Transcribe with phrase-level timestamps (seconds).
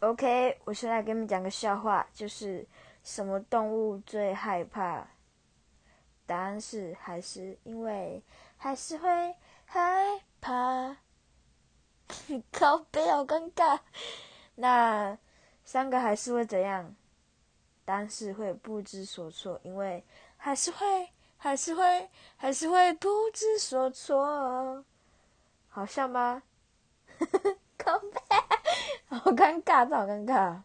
[0.00, 2.66] OK，我先来给你们讲个笑话，就是
[3.02, 5.06] 什么动物最害怕？
[6.26, 8.22] 答案是还是因为
[8.58, 10.98] 还是会害怕。
[12.52, 13.80] 靠背好尴尬。
[14.56, 15.16] 那
[15.64, 16.94] 三个还是会怎样？
[17.86, 20.04] 答案是会不知所措，因为
[20.36, 21.08] 还是会
[21.38, 24.84] 还是会还是会不知所措。
[25.68, 26.42] 好笑吗？
[27.18, 27.56] 呵 呵
[29.36, 30.62] 尴尬，好尴尬。